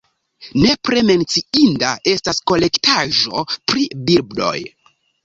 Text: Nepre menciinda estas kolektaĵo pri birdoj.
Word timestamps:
Nepre 0.59 1.01
menciinda 1.09 1.91
estas 2.11 2.39
kolektaĵo 2.53 3.45
pri 3.73 3.85
birdoj. 4.09 4.57